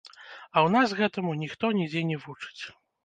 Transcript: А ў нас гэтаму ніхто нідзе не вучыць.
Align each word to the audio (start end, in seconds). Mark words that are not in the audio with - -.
А 0.05 0.57
ў 0.61 0.69
нас 0.75 0.95
гэтаму 1.01 1.35
ніхто 1.43 1.71
нідзе 1.81 2.01
не 2.13 2.17
вучыць. 2.25 2.63